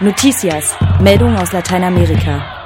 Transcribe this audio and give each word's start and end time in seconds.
Noticias, 0.00 0.74
Meldung 1.00 1.36
aus 1.36 1.52
Lateinamerika. 1.52 2.64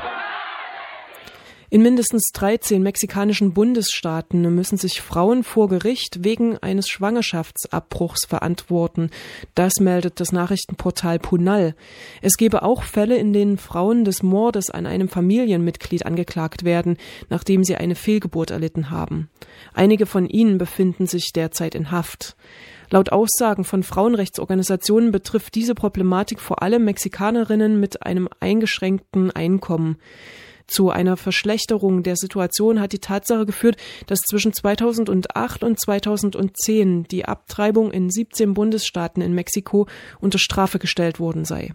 In 1.68 1.82
mindestens 1.82 2.30
13 2.32 2.82
mexikanischen 2.82 3.52
Bundesstaaten 3.52 4.54
müssen 4.54 4.78
sich 4.78 5.02
Frauen 5.02 5.44
vor 5.44 5.68
Gericht 5.68 6.24
wegen 6.24 6.56
eines 6.56 6.88
Schwangerschaftsabbruchs 6.88 8.24
verantworten. 8.24 9.10
Das 9.54 9.74
meldet 9.78 10.20
das 10.20 10.32
Nachrichtenportal 10.32 11.18
Punal. 11.18 11.74
Es 12.22 12.38
gebe 12.38 12.62
auch 12.62 12.82
Fälle, 12.82 13.18
in 13.18 13.34
denen 13.34 13.58
Frauen 13.58 14.06
des 14.06 14.22
Mordes 14.22 14.70
an 14.70 14.86
einem 14.86 15.10
Familienmitglied 15.10 16.06
angeklagt 16.06 16.64
werden, 16.64 16.96
nachdem 17.28 17.62
sie 17.62 17.76
eine 17.76 17.94
Fehlgeburt 17.94 18.50
erlitten 18.50 18.90
haben. 18.90 19.28
Einige 19.74 20.06
von 20.06 20.26
ihnen 20.26 20.56
befinden 20.56 21.06
sich 21.06 21.32
derzeit 21.34 21.74
in 21.74 21.90
Haft. 21.90 22.36
Laut 22.90 23.12
Aussagen 23.12 23.64
von 23.64 23.82
Frauenrechtsorganisationen 23.82 25.12
betrifft 25.12 25.54
diese 25.54 25.74
Problematik 25.74 26.40
vor 26.40 26.62
allem 26.62 26.84
Mexikanerinnen 26.84 27.78
mit 27.78 28.02
einem 28.02 28.28
eingeschränkten 28.40 29.30
Einkommen. 29.30 29.98
Zu 30.68 30.90
einer 30.90 31.16
Verschlechterung 31.16 32.02
der 32.02 32.16
Situation 32.16 32.78
hat 32.78 32.92
die 32.92 32.98
Tatsache 32.98 33.46
geführt, 33.46 33.78
dass 34.06 34.20
zwischen 34.20 34.52
2008 34.52 35.64
und 35.64 35.80
2010 35.80 37.04
die 37.04 37.24
Abtreibung 37.24 37.90
in 37.90 38.10
17 38.10 38.52
Bundesstaaten 38.52 39.22
in 39.22 39.32
Mexiko 39.32 39.88
unter 40.20 40.38
Strafe 40.38 40.78
gestellt 40.78 41.18
worden 41.20 41.46
sei. 41.46 41.72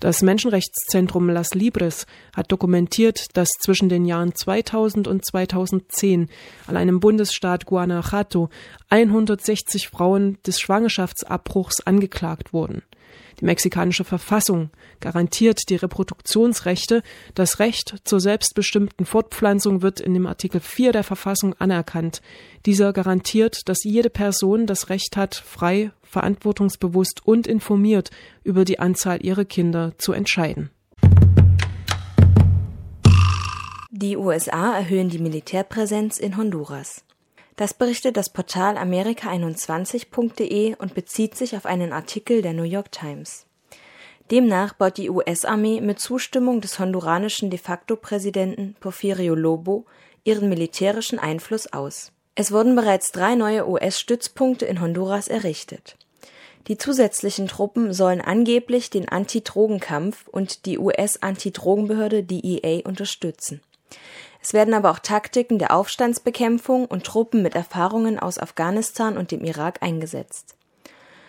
Das 0.00 0.22
Menschenrechtszentrum 0.22 1.28
Las 1.28 1.54
Libres 1.54 2.06
hat 2.34 2.50
dokumentiert, 2.50 3.36
dass 3.36 3.50
zwischen 3.60 3.90
den 3.90 4.06
Jahren 4.06 4.34
2000 4.34 5.06
und 5.06 5.24
2010 5.24 6.28
an 6.66 6.76
einem 6.76 7.00
Bundesstaat 7.00 7.66
Guanajuato 7.66 8.48
160 8.88 9.88
Frauen 9.88 10.38
des 10.46 10.58
Schwangerschaftsabbruchs 10.58 11.80
angeklagt 11.86 12.52
wurden. 12.52 12.82
Die 13.40 13.44
mexikanische 13.44 14.04
Verfassung 14.04 14.70
garantiert 15.00 15.68
die 15.68 15.76
Reproduktionsrechte. 15.76 17.02
Das 17.34 17.58
Recht 17.58 17.96
zur 18.04 18.20
selbstbestimmten 18.20 19.06
Fortpflanzung 19.06 19.82
wird 19.82 20.00
in 20.00 20.14
dem 20.14 20.26
Artikel 20.26 20.60
4 20.60 20.92
der 20.92 21.04
Verfassung 21.04 21.54
anerkannt. 21.54 22.22
Dieser 22.66 22.92
garantiert, 22.92 23.68
dass 23.68 23.84
jede 23.84 24.10
Person 24.10 24.66
das 24.66 24.90
Recht 24.90 25.16
hat, 25.16 25.34
frei, 25.34 25.90
verantwortungsbewusst 26.02 27.26
und 27.26 27.46
informiert 27.46 28.10
über 28.44 28.64
die 28.64 28.78
Anzahl 28.78 29.24
ihrer 29.24 29.44
Kinder 29.44 29.92
zu 29.98 30.12
entscheiden. 30.12 30.70
Die 33.90 34.16
USA 34.16 34.76
erhöhen 34.76 35.10
die 35.10 35.18
Militärpräsenz 35.18 36.18
in 36.18 36.36
Honduras. 36.36 37.04
Das 37.56 37.74
berichtet 37.74 38.16
das 38.16 38.30
Portal 38.30 38.78
amerika21.de 38.78 40.76
und 40.76 40.94
bezieht 40.94 41.36
sich 41.36 41.56
auf 41.56 41.66
einen 41.66 41.92
Artikel 41.92 42.42
der 42.42 42.54
New 42.54 42.62
York 42.62 42.90
Times. 42.92 43.46
Demnach 44.30 44.72
baut 44.74 44.96
die 44.96 45.10
US-Armee 45.10 45.80
mit 45.80 45.98
Zustimmung 46.00 46.60
des 46.60 46.78
honduranischen 46.78 47.50
de 47.50 47.58
facto 47.58 47.96
Präsidenten 47.96 48.76
Porfirio 48.80 49.34
Lobo 49.34 49.84
ihren 50.24 50.48
militärischen 50.48 51.18
Einfluss 51.18 51.72
aus. 51.72 52.12
Es 52.34 52.50
wurden 52.50 52.74
bereits 52.74 53.12
drei 53.12 53.34
neue 53.34 53.68
US-Stützpunkte 53.68 54.64
in 54.64 54.80
Honduras 54.80 55.28
errichtet. 55.28 55.96
Die 56.68 56.78
zusätzlichen 56.78 57.48
Truppen 57.48 57.92
sollen 57.92 58.20
angeblich 58.20 58.88
den 58.88 59.08
Anti-Drogenkampf 59.08 60.28
und 60.28 60.64
die 60.64 60.78
US-Antidrogenbehörde 60.78 62.22
DEA 62.22 62.82
unterstützen. 62.86 63.60
Es 64.42 64.52
werden 64.52 64.74
aber 64.74 64.90
auch 64.90 64.98
Taktiken 64.98 65.58
der 65.60 65.72
Aufstandsbekämpfung 65.72 66.86
und 66.86 67.04
Truppen 67.04 67.42
mit 67.42 67.54
Erfahrungen 67.54 68.18
aus 68.18 68.38
Afghanistan 68.38 69.16
und 69.16 69.30
dem 69.30 69.44
Irak 69.44 69.78
eingesetzt. 69.82 70.56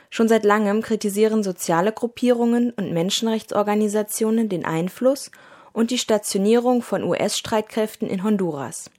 Schon 0.09 0.28
seit 0.28 0.44
langem 0.44 0.81
kritisieren 0.81 1.44
soziale 1.44 1.92
Gruppierungen 1.92 2.72
und 2.72 2.92
Menschenrechtsorganisationen 2.92 4.50
den 4.50 4.66
Einfluss 4.66 5.30
und 5.73 5.92
die 5.92 5.97
Stationierung 6.00 6.81
von 6.81 7.03
US-Streitkräften 7.03 8.10
in 8.10 8.23
Honduras. 8.23 8.89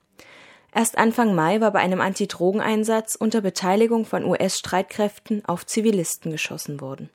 Erst 0.73 0.97
Anfang 0.97 1.35
Mai 1.35 1.61
war 1.61 1.73
bei 1.73 1.81
einem 1.81 2.01
Antidrogeneinsatz 2.01 3.17
unter 3.17 3.41
Beteiligung 3.41 4.07
von 4.07 4.25
US-Streitkräften 4.25 5.45
auf 5.45 5.67
Zivilisten 5.67 6.33
geschossen 6.33 6.81
worden 6.81 7.11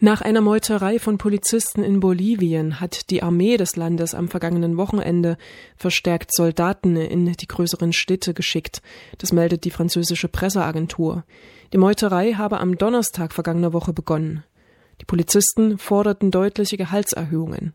Nach 0.00 0.20
einer 0.20 0.40
Meuterei 0.40 1.00
von 1.00 1.18
Polizisten 1.18 1.82
in 1.82 1.98
Bolivien 1.98 2.78
hat 2.78 3.10
die 3.10 3.24
Armee 3.24 3.56
des 3.56 3.74
Landes 3.74 4.14
am 4.14 4.28
vergangenen 4.28 4.76
Wochenende 4.76 5.36
verstärkt 5.76 6.32
Soldaten 6.32 6.94
in 6.94 7.32
die 7.32 7.48
größeren 7.48 7.92
Städte 7.92 8.32
geschickt. 8.32 8.80
Das 9.18 9.32
meldet 9.32 9.64
die 9.64 9.72
französische 9.72 10.28
Presseagentur. 10.28 11.24
Die 11.72 11.78
Meuterei 11.78 12.34
habe 12.34 12.60
am 12.60 12.78
Donnerstag 12.78 13.32
vergangener 13.32 13.72
Woche 13.72 13.92
begonnen. 13.92 14.44
Die 15.00 15.04
Polizisten 15.04 15.78
forderten 15.78 16.30
deutliche 16.30 16.76
Gehaltserhöhungen. 16.76 17.74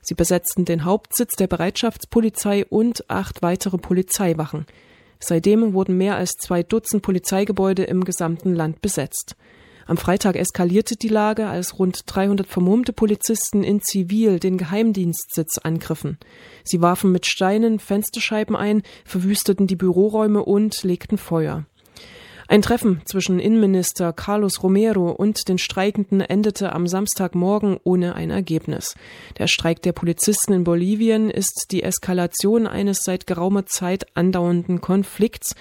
Sie 0.00 0.14
besetzten 0.14 0.64
den 0.64 0.84
Hauptsitz 0.84 1.34
der 1.34 1.48
Bereitschaftspolizei 1.48 2.66
und 2.66 3.10
acht 3.10 3.42
weitere 3.42 3.78
Polizeiwachen. 3.78 4.66
Seitdem 5.18 5.72
wurden 5.72 5.96
mehr 5.96 6.14
als 6.14 6.34
zwei 6.34 6.62
Dutzend 6.62 7.02
Polizeigebäude 7.02 7.82
im 7.82 8.04
gesamten 8.04 8.54
Land 8.54 8.80
besetzt. 8.80 9.34
Am 9.86 9.96
Freitag 9.96 10.36
eskalierte 10.36 10.96
die 10.96 11.08
Lage, 11.08 11.46
als 11.46 11.78
rund 11.78 12.02
300 12.06 12.46
vermummte 12.46 12.92
Polizisten 12.92 13.62
in 13.62 13.80
Zivil 13.82 14.38
den 14.38 14.56
Geheimdienstsitz 14.56 15.58
angriffen. 15.58 16.18
Sie 16.62 16.80
warfen 16.80 17.12
mit 17.12 17.26
Steinen 17.26 17.78
Fensterscheiben 17.78 18.56
ein, 18.56 18.82
verwüsteten 19.04 19.66
die 19.66 19.76
Büroräume 19.76 20.42
und 20.44 20.82
legten 20.82 21.18
Feuer. 21.18 21.66
Ein 22.46 22.60
Treffen 22.60 23.00
zwischen 23.06 23.40
Innenminister 23.40 24.12
Carlos 24.12 24.62
Romero 24.62 25.10
und 25.10 25.48
den 25.48 25.56
Streikenden 25.56 26.20
endete 26.20 26.74
am 26.74 26.86
Samstagmorgen 26.86 27.78
ohne 27.84 28.14
ein 28.14 28.30
Ergebnis. 28.30 28.94
Der 29.38 29.46
Streik 29.46 29.80
der 29.80 29.92
Polizisten 29.92 30.52
in 30.52 30.64
Bolivien 30.64 31.30
ist 31.30 31.68
die 31.70 31.82
Eskalation 31.82 32.66
eines 32.66 32.98
seit 33.02 33.26
geraumer 33.26 33.64
Zeit 33.64 34.14
andauernden 34.14 34.82
Konflikts 34.82 35.54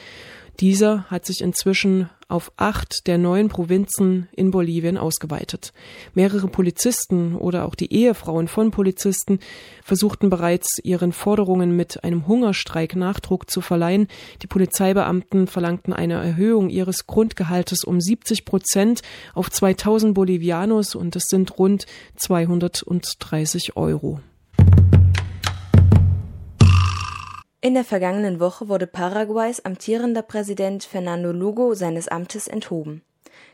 dieser 0.59 1.05
hat 1.05 1.25
sich 1.25 1.41
inzwischen 1.41 2.09
auf 2.33 2.51
acht 2.57 3.07
der 3.07 3.17
neuen 3.17 3.47
Provinzen 3.47 4.27
in 4.31 4.51
Bolivien 4.51 4.97
ausgeweitet. 4.97 5.71
Mehrere 6.15 6.47
Polizisten 6.47 7.35
oder 7.35 7.65
auch 7.65 7.75
die 7.75 7.93
Ehefrauen 7.93 8.47
von 8.47 8.71
Polizisten 8.71 9.39
versuchten 9.83 10.29
bereits 10.29 10.79
ihren 10.83 11.13
Forderungen 11.13 11.75
mit 11.75 12.03
einem 12.03 12.27
Hungerstreik 12.27 12.95
Nachdruck 12.95 13.49
zu 13.49 13.61
verleihen. 13.61 14.07
Die 14.41 14.47
Polizeibeamten 14.47 15.47
verlangten 15.47 15.93
eine 15.93 16.15
Erhöhung 16.15 16.69
ihres 16.69 17.05
Grundgehaltes 17.05 17.83
um 17.83 18.01
70 18.01 18.45
Prozent 18.45 19.01
auf 19.35 19.51
2000 19.51 20.15
Bolivianos 20.15 20.95
und 20.95 21.15
es 21.15 21.25
sind 21.29 21.57
rund 21.59 21.85
230 22.15 23.77
Euro. 23.77 24.19
In 27.63 27.75
der 27.75 27.85
vergangenen 27.85 28.41
Woche 28.41 28.67
wurde 28.67 28.87
Paraguays 28.87 29.61
amtierender 29.61 30.21
Präsident 30.21 30.83
Fernando 30.83 31.31
Lugo 31.31 31.75
seines 31.75 32.09
Amtes 32.09 32.49
enthoben. 32.49 33.03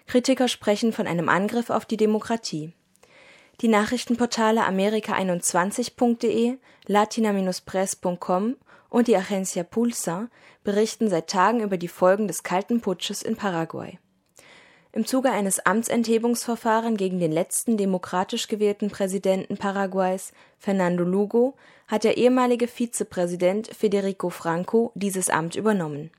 Kritiker 0.07 0.47
sprechen 0.47 0.93
von 0.93 1.05
einem 1.05 1.29
Angriff 1.29 1.69
auf 1.69 1.85
die 1.85 1.95
Demokratie. 1.95 2.73
Die 3.61 3.67
Nachrichtenportale 3.67 4.61
amerika21.de, 4.61 6.57
latina-press.com 6.87 8.55
und 8.89 9.07
die 9.07 9.15
Agencia 9.15 9.61
Pulsa 9.61 10.29
berichten 10.63 11.07
seit 11.07 11.29
Tagen 11.29 11.61
über 11.61 11.77
die 11.77 11.87
Folgen 11.87 12.27
des 12.27 12.41
Kalten 12.41 12.81
Putsches 12.81 13.21
in 13.21 13.35
Paraguay. 13.35 13.99
Im 14.91 15.05
Zuge 15.05 15.29
eines 15.29 15.63
Amtsenthebungsverfahrens 15.63 16.97
gegen 16.97 17.19
den 17.19 17.31
letzten 17.31 17.77
demokratisch 17.77 18.47
gewählten 18.47 18.89
Präsidenten 18.89 19.55
Paraguays, 19.55 20.31
Fernando 20.57 21.03
Lugo, 21.03 21.55
hat 21.87 22.03
der 22.03 22.17
ehemalige 22.17 22.67
Vizepräsident 22.67 23.67
Federico 23.67 24.31
Franco 24.31 24.91
dieses 24.95 25.29
Amt 25.29 25.55
übernommen. 25.55 26.09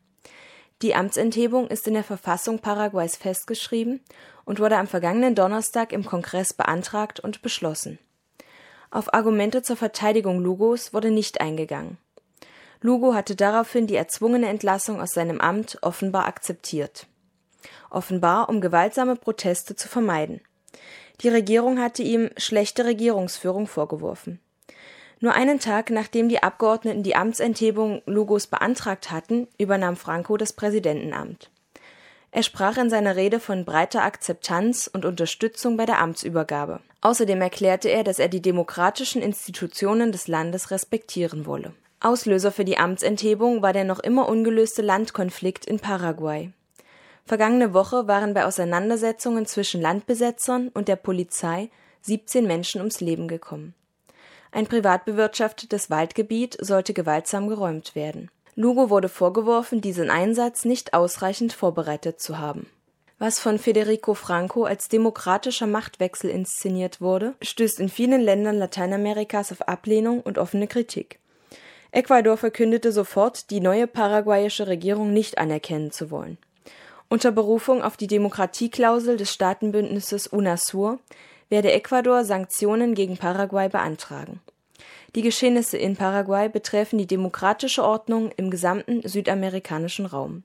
Die 0.82 0.94
Amtsenthebung 0.94 1.66
ist 1.66 1.88
in 1.88 1.94
der 1.94 2.04
Verfassung 2.04 2.60
Paraguays 2.60 3.16
festgeschrieben 3.16 4.00
und 4.44 4.60
wurde 4.60 4.76
am 4.76 4.86
vergangenen 4.86 5.34
Donnerstag 5.34 5.92
im 5.92 6.04
Kongress 6.04 6.54
beantragt 6.54 7.18
und 7.18 7.42
beschlossen. 7.42 7.98
Auf 8.92 9.12
Argumente 9.12 9.62
zur 9.62 9.76
Verteidigung 9.76 10.40
Lugos 10.40 10.94
wurde 10.94 11.10
nicht 11.10 11.40
eingegangen. 11.40 11.98
Lugo 12.80 13.14
hatte 13.14 13.34
daraufhin 13.34 13.88
die 13.88 13.96
erzwungene 13.96 14.48
Entlassung 14.48 15.00
aus 15.00 15.10
seinem 15.10 15.40
Amt 15.40 15.78
offenbar 15.82 16.26
akzeptiert 16.26 17.08
offenbar 17.90 18.48
um 18.48 18.60
gewaltsame 18.60 19.16
Proteste 19.16 19.76
zu 19.76 19.88
vermeiden. 19.88 20.40
Die 21.20 21.28
Regierung 21.28 21.78
hatte 21.78 22.02
ihm 22.02 22.30
schlechte 22.36 22.84
Regierungsführung 22.84 23.66
vorgeworfen. 23.66 24.40
Nur 25.20 25.34
einen 25.34 25.60
Tag 25.60 25.90
nachdem 25.90 26.30
die 26.30 26.42
Abgeordneten 26.42 27.02
die 27.02 27.14
Amtsenthebung 27.14 28.00
Lugos 28.06 28.46
beantragt 28.46 29.10
hatten, 29.10 29.48
übernahm 29.58 29.96
Franco 29.96 30.38
das 30.38 30.54
Präsidentenamt. 30.54 31.50
Er 32.32 32.42
sprach 32.42 32.78
in 32.78 32.88
seiner 32.88 33.16
Rede 33.16 33.40
von 33.40 33.64
breiter 33.64 34.02
Akzeptanz 34.02 34.88
und 34.90 35.04
Unterstützung 35.04 35.76
bei 35.76 35.84
der 35.84 35.98
Amtsübergabe. 35.98 36.80
Außerdem 37.00 37.40
erklärte 37.40 37.88
er, 37.88 38.04
dass 38.04 38.18
er 38.18 38.28
die 38.28 38.40
demokratischen 38.40 39.20
Institutionen 39.20 40.12
des 40.12 40.28
Landes 40.28 40.70
respektieren 40.70 41.44
wolle. 41.44 41.74
Auslöser 41.98 42.52
für 42.52 42.64
die 42.64 42.78
Amtsenthebung 42.78 43.62
war 43.62 43.72
der 43.72 43.84
noch 43.84 43.98
immer 43.98 44.28
ungelöste 44.28 44.80
Landkonflikt 44.80 45.66
in 45.66 45.80
Paraguay. 45.80 46.50
Vergangene 47.30 47.72
Woche 47.74 48.08
waren 48.08 48.34
bei 48.34 48.44
Auseinandersetzungen 48.44 49.46
zwischen 49.46 49.80
Landbesetzern 49.80 50.66
und 50.66 50.88
der 50.88 50.96
Polizei 50.96 51.70
17 52.00 52.44
Menschen 52.44 52.80
ums 52.80 53.00
Leben 53.00 53.28
gekommen. 53.28 53.72
Ein 54.50 54.66
privat 54.66 55.04
bewirtschaftetes 55.04 55.90
Waldgebiet 55.90 56.58
sollte 56.60 56.92
gewaltsam 56.92 57.46
geräumt 57.46 57.94
werden. 57.94 58.32
Lugo 58.56 58.90
wurde 58.90 59.08
vorgeworfen, 59.08 59.80
diesen 59.80 60.10
Einsatz 60.10 60.64
nicht 60.64 60.92
ausreichend 60.92 61.52
vorbereitet 61.52 62.20
zu 62.20 62.40
haben. 62.40 62.66
Was 63.20 63.38
von 63.38 63.60
Federico 63.60 64.14
Franco 64.14 64.64
als 64.64 64.88
demokratischer 64.88 65.68
Machtwechsel 65.68 66.30
inszeniert 66.30 67.00
wurde, 67.00 67.36
stößt 67.42 67.78
in 67.78 67.90
vielen 67.90 68.22
Ländern 68.22 68.58
Lateinamerikas 68.58 69.52
auf 69.52 69.68
Ablehnung 69.68 70.20
und 70.20 70.36
offene 70.36 70.66
Kritik. 70.66 71.20
Ecuador 71.92 72.36
verkündete 72.36 72.90
sofort, 72.90 73.50
die 73.50 73.60
neue 73.60 73.86
paraguayische 73.86 74.66
Regierung 74.66 75.12
nicht 75.12 75.38
anerkennen 75.38 75.92
zu 75.92 76.10
wollen. 76.10 76.36
Unter 77.12 77.32
Berufung 77.32 77.82
auf 77.82 77.96
die 77.96 78.06
Demokratieklausel 78.06 79.16
des 79.16 79.32
Staatenbündnisses 79.32 80.28
UNASUR 80.28 81.00
werde 81.48 81.72
Ecuador 81.72 82.24
Sanktionen 82.24 82.94
gegen 82.94 83.16
Paraguay 83.16 83.68
beantragen. 83.68 84.40
Die 85.16 85.22
Geschehnisse 85.22 85.76
in 85.76 85.96
Paraguay 85.96 86.48
betreffen 86.48 86.98
die 86.98 87.08
demokratische 87.08 87.82
Ordnung 87.82 88.30
im 88.36 88.48
gesamten 88.48 89.02
südamerikanischen 89.02 90.06
Raum. 90.06 90.44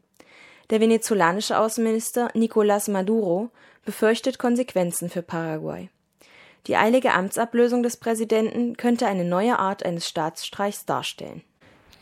Der 0.72 0.82
venezolanische 0.82 1.60
Außenminister 1.60 2.30
Nicolás 2.34 2.90
Maduro 2.90 3.52
befürchtet 3.86 4.40
Konsequenzen 4.40 5.12
für 5.12 5.22
Paraguay. 5.22 5.90
Die 6.66 6.78
eilige 6.78 7.14
Amtsablösung 7.14 7.84
des 7.84 7.98
Präsidenten 7.98 8.76
könnte 8.76 9.06
eine 9.06 9.24
neue 9.24 9.60
Art 9.60 9.86
eines 9.86 10.08
Staatsstreichs 10.08 10.88
darstellen. 10.88 11.44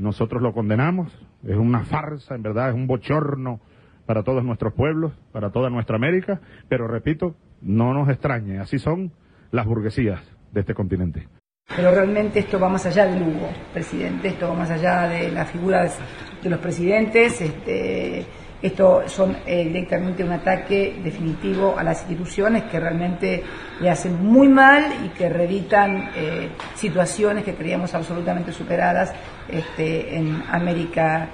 nosotros 0.00 0.40
lo 0.40 0.54
condenamos, 0.54 1.12
es 1.46 1.56
una 1.56 1.84
farsa, 1.84 2.34
en 2.34 2.42
verdad 2.42 2.70
es 2.70 2.74
un 2.74 2.86
bochorno 2.86 3.60
para 4.06 4.22
todos 4.22 4.42
nuestros 4.42 4.72
pueblos, 4.72 5.12
para 5.30 5.50
toda 5.50 5.68
nuestra 5.68 5.96
América, 5.96 6.40
pero 6.68 6.88
repito, 6.88 7.36
no 7.60 7.92
nos 7.92 8.08
extrañe, 8.08 8.58
así 8.58 8.78
son 8.78 9.12
las 9.50 9.66
burguesías 9.66 10.20
de 10.52 10.60
este 10.60 10.72
continente. 10.74 11.28
Pero 11.76 11.90
realmente 11.94 12.38
esto 12.38 12.58
va 12.58 12.70
más 12.70 12.86
allá 12.86 13.06
del 13.06 13.22
Hugo, 13.22 13.50
presidente, 13.74 14.28
esto 14.28 14.48
va 14.48 14.54
más 14.54 14.70
allá 14.70 15.02
de 15.02 15.30
las 15.30 15.50
figuras 15.50 15.98
de 16.42 16.48
los 16.50 16.58
presidentes, 16.60 17.38
este, 17.40 18.24
esto 18.62 19.08
son 19.08 19.36
eh, 19.46 19.64
directamente 19.64 20.22
un 20.22 20.32
ataque 20.32 21.00
definitivo 21.02 21.78
a 21.78 21.82
las 21.82 22.00
instituciones 22.02 22.64
que 22.64 22.78
realmente 22.78 23.42
le 23.80 23.90
hacen 23.90 24.22
muy 24.24 24.48
mal 24.48 24.84
y 25.04 25.08
que 25.10 25.28
reeditan 25.28 26.10
eh, 26.14 26.50
situaciones 26.74 27.44
que 27.44 27.54
creíamos 27.54 27.94
absolutamente 27.94 28.52
superadas 28.52 29.12
este, 29.48 30.16
en 30.16 30.42
América 30.50 31.28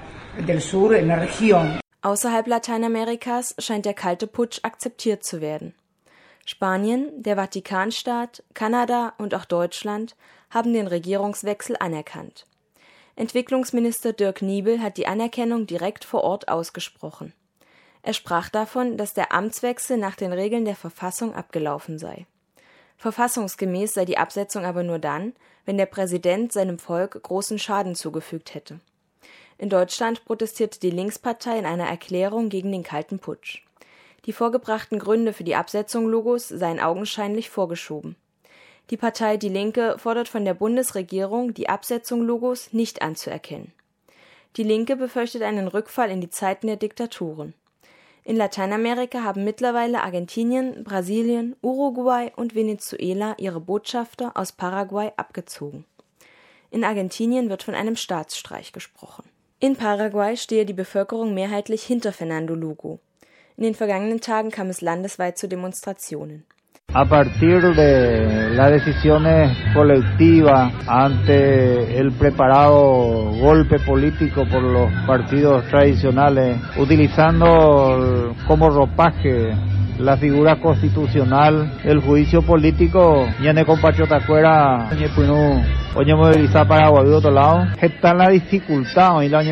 del 0.46 0.60
Sur, 0.60 0.94
en 0.94 1.08
la 1.08 1.16
región. 1.16 1.80
Außerhalb 2.02 2.46
Lateinamerikas 2.46 3.56
scheint 3.58 3.84
der 3.84 3.94
kalte 3.94 4.28
Putsch 4.28 4.60
akzeptiert 4.62 5.24
zu 5.24 5.40
werden. 5.40 5.74
Spanien, 6.44 7.10
der 7.20 7.36
Vatikanstaat, 7.36 8.44
Kanada 8.54 9.14
und 9.18 9.34
auch 9.34 9.44
Deutschland 9.44 10.14
haben 10.48 10.72
den 10.72 10.86
Regierungswechsel 10.86 11.74
anerkannt. 11.80 12.46
Entwicklungsminister 13.18 14.12
Dirk 14.12 14.42
Niebel 14.42 14.82
hat 14.82 14.98
die 14.98 15.06
Anerkennung 15.06 15.66
direkt 15.66 16.04
vor 16.04 16.22
Ort 16.22 16.48
ausgesprochen. 16.48 17.32
Er 18.02 18.12
sprach 18.12 18.50
davon, 18.50 18.98
dass 18.98 19.14
der 19.14 19.32
Amtswechsel 19.32 19.96
nach 19.96 20.16
den 20.16 20.34
Regeln 20.34 20.66
der 20.66 20.76
Verfassung 20.76 21.34
abgelaufen 21.34 21.98
sei. 21.98 22.26
Verfassungsgemäß 22.98 23.94
sei 23.94 24.04
die 24.04 24.18
Absetzung 24.18 24.66
aber 24.66 24.82
nur 24.82 24.98
dann, 24.98 25.32
wenn 25.64 25.78
der 25.78 25.86
Präsident 25.86 26.52
seinem 26.52 26.78
Volk 26.78 27.22
großen 27.22 27.58
Schaden 27.58 27.94
zugefügt 27.94 28.54
hätte. 28.54 28.80
In 29.56 29.70
Deutschland 29.70 30.26
protestierte 30.26 30.78
die 30.78 30.90
Linkspartei 30.90 31.58
in 31.58 31.64
einer 31.64 31.88
Erklärung 31.88 32.50
gegen 32.50 32.70
den 32.70 32.82
kalten 32.82 33.18
Putsch. 33.18 33.62
Die 34.26 34.34
vorgebrachten 34.34 34.98
Gründe 34.98 35.32
für 35.32 35.44
die 35.44 35.56
Absetzung 35.56 36.06
Logos 36.06 36.48
seien 36.48 36.80
augenscheinlich 36.80 37.48
vorgeschoben. 37.48 38.16
Die 38.90 38.96
Partei 38.96 39.36
Die 39.36 39.48
Linke 39.48 39.96
fordert 39.98 40.28
von 40.28 40.44
der 40.44 40.54
Bundesregierung, 40.54 41.54
die 41.54 41.68
Absetzung 41.68 42.22
Logos 42.22 42.72
nicht 42.72 43.02
anzuerkennen. 43.02 43.72
Die 44.56 44.62
Linke 44.62 44.96
befürchtet 44.96 45.42
einen 45.42 45.66
Rückfall 45.66 46.10
in 46.10 46.20
die 46.20 46.30
Zeiten 46.30 46.68
der 46.68 46.76
Diktaturen. 46.76 47.54
In 48.22 48.36
Lateinamerika 48.36 49.22
haben 49.22 49.44
mittlerweile 49.44 50.02
Argentinien, 50.02 50.82
Brasilien, 50.82 51.56
Uruguay 51.62 52.32
und 52.36 52.54
Venezuela 52.54 53.34
ihre 53.38 53.60
Botschafter 53.60 54.32
aus 54.36 54.52
Paraguay 54.52 55.12
abgezogen. 55.16 55.84
In 56.70 56.84
Argentinien 56.84 57.48
wird 57.48 57.62
von 57.62 57.74
einem 57.74 57.96
Staatsstreich 57.96 58.72
gesprochen. 58.72 59.24
In 59.60 59.76
Paraguay 59.76 60.36
stehe 60.36 60.66
die 60.66 60.72
Bevölkerung 60.72 61.34
mehrheitlich 61.34 61.82
hinter 61.82 62.12
Fernando 62.12 62.54
Lugo. 62.54 63.00
In 63.56 63.64
den 63.64 63.74
vergangenen 63.74 64.20
Tagen 64.20 64.50
kam 64.50 64.68
es 64.68 64.80
landesweit 64.80 65.38
zu 65.38 65.48
Demonstrationen. 65.48 66.44
A 66.96 67.04
partir 67.04 67.60
de 67.74 68.48
las 68.54 68.70
decisiones 68.70 69.54
colectivas 69.74 70.72
ante 70.86 71.98
el 71.98 72.10
preparado 72.12 73.32
golpe 73.38 73.78
político 73.80 74.46
por 74.50 74.62
los 74.62 74.90
partidos 75.06 75.62
tradicionales, 75.66 76.56
utilizando 76.78 78.34
como 78.46 78.70
ropaje 78.70 79.52
la 79.98 80.16
figura 80.16 80.56
constitucional, 80.56 81.78
el 81.84 82.00
juicio 82.00 82.42
político, 82.42 83.26
ya 83.42 83.52
ne 83.52 83.64
compatriota 83.64 84.20
Oye, 85.98 86.14
movilizar 86.14 86.68
para 86.68 86.90
Paraguay 86.90 87.10
otro 87.14 87.30
lado. 87.30 87.68
Está 87.80 88.12
la 88.12 88.28
dificultad 88.28 89.16
hoy 89.16 89.30
la 89.30 89.42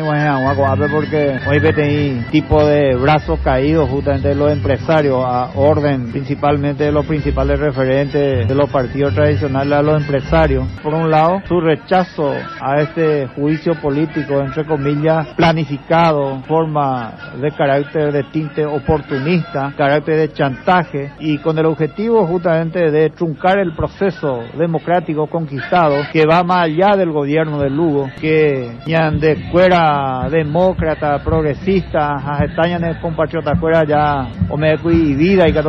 porque 0.91 1.39
hoy 1.47 1.59
ve 1.59 2.23
tipo 2.31 2.63
de 2.63 2.95
brazos 2.95 3.39
caídos 3.39 3.89
justamente 3.89 4.27
de 4.27 4.35
los 4.35 4.51
empresarios 4.51 5.23
a 5.25 5.49
orden 5.55 6.11
principalmente 6.11 6.83
de 6.83 6.91
los 6.91 7.05
principales 7.07 7.59
referentes 7.59 8.47
de 8.47 8.55
los 8.55 8.69
partidos 8.69 9.15
tradicionales 9.15 9.73
a 9.73 9.81
los 9.81 9.99
empresarios. 9.99 10.67
Por 10.83 10.93
un 10.93 11.09
lado, 11.09 11.41
su 11.47 11.59
rechazo 11.59 12.31
a 12.61 12.79
este 12.79 13.27
juicio 13.29 13.73
político, 13.81 14.39
entre 14.39 14.65
comillas, 14.65 15.27
planificado, 15.35 16.43
forma 16.47 17.33
de 17.41 17.51
carácter 17.51 18.11
de 18.11 18.23
tinte 18.31 18.65
oportunista, 18.65 19.73
carácter 19.75 20.17
de 20.17 20.33
chantaje 20.35 21.11
y 21.19 21.39
con 21.39 21.57
el 21.57 21.65
objetivo 21.65 22.27
justamente 22.27 22.91
de 22.91 23.09
truncar 23.09 23.57
el 23.57 23.73
proceso 23.73 24.43
democrático 24.57 25.27
conquistado 25.27 25.95
que 26.11 26.25
va 26.25 26.43
más 26.43 26.65
allá 26.65 26.95
del 26.95 27.11
gobierno 27.11 27.59
de 27.59 27.69
Lugo, 27.69 28.09
que 28.21 28.71
de 28.85 29.35
fuera 29.51 30.27
demócrata, 30.29 31.23
progresista, 31.23 32.39
estañan 32.43 32.83
el 32.83 32.99
compatriota 32.99 33.55
fuera 33.55 33.83
ya, 33.85 34.27
o 34.49 34.57
me 34.57 34.75
y 34.75 35.15
vida 35.15 35.47
y 35.47 35.53
que 35.53 35.59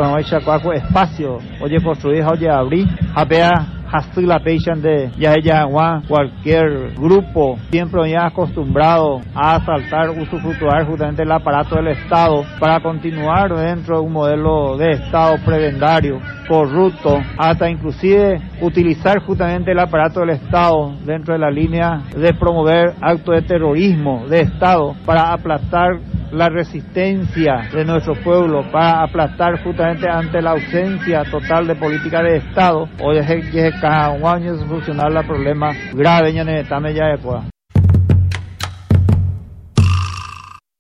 espacio, 0.73 1.39
oye 1.61 1.81
construir, 1.81 2.25
oye 2.25 2.51
abrir, 2.51 2.87
apea 3.15 3.76
la 4.27 4.41
de 4.83 5.11
ya 5.19 5.35
cualquier 6.09 6.95
grupo 6.97 7.59
siempre 7.71 8.11
ya 8.11 8.27
acostumbrado 8.27 9.21
a 9.35 9.57
asaltar, 9.57 10.11
usufructuar 10.11 10.87
justamente 10.87 11.23
el 11.23 11.33
aparato 11.33 11.77
del 11.77 11.89
Estado 11.89 12.45
para 12.59 12.81
continuar 12.81 13.55
dentro 13.55 13.99
de 13.99 14.07
un 14.07 14.13
modelo 14.13 14.77
de 14.77 14.93
Estado 14.93 15.37
prebendario 15.45 16.21
corrupto, 16.49 17.19
hasta 17.39 17.69
inclusive 17.69 18.41
utilizar 18.61 19.21
justamente 19.21 19.73
el 19.73 19.79
aparato 19.79 20.21
del 20.21 20.31
Estado 20.31 20.95
dentro 21.05 21.35
de 21.35 21.41
la 21.41 21.51
línea 21.51 22.03
de 22.17 22.33
promover 22.35 22.95
actos 23.01 23.35
de 23.35 23.43
terrorismo 23.43 24.27
de 24.29 24.41
Estado 24.41 24.95
para 25.05 25.33
aplastar 25.33 25.99
la 26.33 26.49
resistencia 26.49 27.69
de 27.73 27.85
nuestro 27.85 28.15
pueblo 28.23 28.63
para 28.71 29.03
aplastar 29.03 29.63
justamente 29.63 30.09
ante 30.09 30.43
la 30.43 30.53
ausencia 30.53 31.25
total 31.31 31.67
de 31.67 31.77
política 31.77 32.23
de 32.23 32.37
Estado 32.37 32.89
o 33.01 33.13
de 33.13 33.23
que 33.51 33.71
cada 33.81 34.11
año 34.33 34.57
solucionar 34.57 35.13
los 35.13 35.25
problemas 35.27 35.77
graves 35.95 36.35
en 36.35 36.49
el 36.49 36.67
ya 36.95 37.56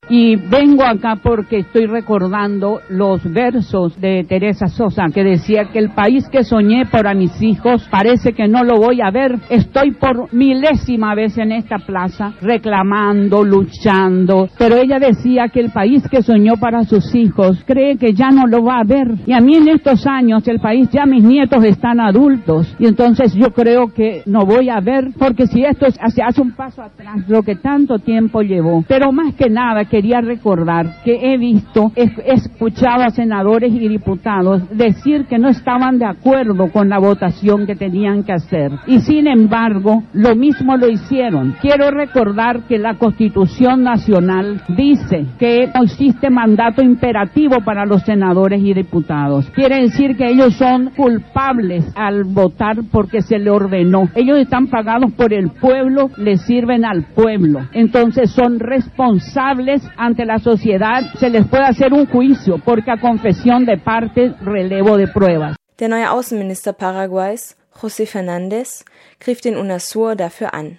Y 0.09 0.37
vengo 0.37 0.85
acá 0.85 1.17
porque 1.21 1.59
estoy 1.59 1.87
recordando 1.87 2.81
los 2.89 3.25
versos 3.25 4.01
de 4.01 4.25
Teresa 4.29 4.69
Sosa 4.69 5.07
que 5.13 5.25
decía 5.25 5.65
que 5.73 5.81
el 5.81 5.91
país 5.91 6.29
que 6.29 6.45
soñé 6.45 6.87
para 6.87 7.13
mis 7.13 7.43
hijos 7.43 7.89
parece 7.91 8.33
que 8.33 8.47
no 8.47 8.63
lo 8.63 8.77
voy 8.77 9.01
a 9.01 9.11
ver. 9.11 9.37
Estoy 9.51 9.93
por 9.93 10.33
milésima 10.33 11.15
vez 11.15 11.37
en 11.39 11.51
esta 11.51 11.79
plaza 11.79 12.35
reclamando, 12.41 13.43
luchando, 13.43 14.49
pero 14.57 14.77
ella 14.77 15.01
decía 15.01 15.49
que 15.49 15.61
el 15.61 15.71
país 15.71 16.05
que 16.09 16.23
soñó 16.23 16.57
para 16.57 16.85
sus 16.85 17.13
hijos 17.15 17.63
cree 17.67 17.97
que 17.97 18.13
ya 18.13 18.31
no 18.31 18.47
lo 18.47 18.63
va 18.63 18.79
a 18.79 18.85
ver. 18.85 19.09
Y 19.27 19.33
a 19.33 19.41
mí 19.41 19.57
en 19.57 19.69
estos 19.69 20.07
años 20.07 20.47
el 20.47 20.61
país 20.61 20.89
ya 20.93 21.05
mis 21.05 21.25
nietos 21.25 21.65
están 21.65 21.99
adultos 21.99 22.75
y 22.79 22.87
entonces 22.87 23.35
yo 23.35 23.51
creo 23.53 23.93
que 23.93 24.23
no 24.27 24.47
voy 24.47 24.69
a 24.69 24.81
ver 24.81 25.09
porque 25.19 25.49
si 25.49 25.65
esto 25.65 25.87
se 25.91 26.23
hace 26.23 26.41
un 26.41 26.53
paso 26.53 26.83
atrás, 26.83 27.29
lo 27.29 27.43
que 27.43 27.57
tanto 27.57 27.99
tiempo 27.99 28.43
llevó. 28.43 28.85
Pero 28.87 29.11
más 29.11 29.35
que 29.35 29.51
nada 29.51 29.85
quería 29.97 30.21
recordar 30.21 31.03
que 31.05 31.33
he 31.33 31.39
visto, 31.39 31.91
he 31.97 32.11
escuchado 32.27 33.03
a 33.05 33.09
senadores 33.09 33.73
y 33.73 33.89
diputados 33.89 34.61
decir 34.77 35.25
que 35.25 35.39
no 35.39 35.49
estaban 35.49 35.99
de 35.99 36.05
acuerdo 36.05 36.71
con 36.71 36.91
la 36.91 36.99
votación 36.99 37.65
que 37.65 37.77
tenían 37.77 38.23
que 38.23 38.35
hacer. 38.35 38.73
Y 38.87 39.01
sin 39.01 39.27
embargo, 39.27 40.03
lo 40.13 40.37
mismo 40.37 40.77
lo 40.77 40.87
hicieron. 40.87 41.57
Quiero 41.63 41.91
recordar 41.91 42.65
que 42.69 42.77
la 42.77 42.99
Constitución 42.99 43.85
Nacional 43.85 44.61
dice 44.77 45.25
que 45.39 45.71
existe 45.83 46.29
mandato 46.29 46.83
imperativo 46.83 47.65
para 47.65 47.87
los 47.87 48.03
senadores 48.03 48.61
y 48.61 48.75
diputados. 48.75 49.49
Quiere 49.55 49.81
decir 49.81 50.15
que 50.19 50.29
ellos 50.29 50.57
son 50.57 50.91
culpables 50.95 51.91
al 51.97 52.25
votar 52.25 52.83
porque 52.93 53.23
se 53.23 53.39
le 53.39 53.49
ordenó. 53.49 54.11
Ellos 54.15 54.37
están 54.41 54.67
pagados 54.67 55.13
por 55.13 55.33
el 55.33 55.53
pueblo, 55.53 56.11
le 56.19 56.37
sirven 56.37 56.85
al 56.85 57.05
pueblo. 57.15 57.61
Entonces 57.73 58.31
son 58.33 58.61
responsables 58.61 59.86
ante 59.97 60.25
la 60.25 60.39
sociedad. 60.39 61.03
Se 61.19 61.29
les 61.29 61.47
puede 61.47 61.65
hacer 61.65 61.93
un 61.93 62.07
juicio 62.07 62.59
porque 62.65 62.91
a 62.91 63.01
confesión 63.01 63.65
de 63.65 63.79
parte 63.79 64.35
relevo 64.41 64.97
de 64.97 65.09
pruebas. 65.09 65.57
Der 65.79 65.89
neue 65.89 66.09
Außenminister 66.11 66.73
Paraguays, 66.73 67.57
José 67.73 68.07
Fernández, 68.07 68.85
griff 69.21 69.41
den 69.41 69.57
UNASUR 69.57 70.17
dafür 70.17 70.55
an. 70.55 70.79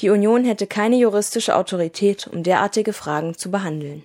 Die 0.00 0.10
Union 0.10 0.44
hätte 0.44 0.66
keine 0.66 0.96
juristische 0.96 1.54
Autorität, 1.54 2.26
um 2.26 2.42
derartige 2.42 2.92
Fragen 2.92 3.34
zu 3.34 3.50
behandeln. 3.50 4.02